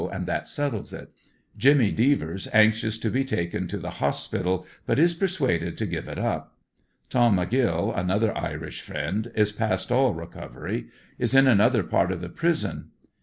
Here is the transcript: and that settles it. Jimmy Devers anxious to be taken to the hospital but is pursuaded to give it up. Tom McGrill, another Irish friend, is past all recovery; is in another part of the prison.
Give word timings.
and 0.11 0.25
that 0.25 0.47
settles 0.47 0.91
it. 0.93 1.11
Jimmy 1.55 1.91
Devers 1.91 2.47
anxious 2.53 2.97
to 2.97 3.11
be 3.11 3.23
taken 3.23 3.67
to 3.67 3.77
the 3.77 3.91
hospital 4.01 4.65
but 4.87 4.97
is 4.97 5.13
pursuaded 5.13 5.77
to 5.77 5.85
give 5.85 6.07
it 6.07 6.17
up. 6.17 6.57
Tom 7.11 7.35
McGrill, 7.37 7.95
another 7.95 8.35
Irish 8.35 8.81
friend, 8.81 9.31
is 9.35 9.51
past 9.51 9.91
all 9.91 10.15
recovery; 10.15 10.87
is 11.19 11.35
in 11.35 11.45
another 11.45 11.83
part 11.83 12.11
of 12.11 12.19
the 12.19 12.29
prison. 12.29 12.89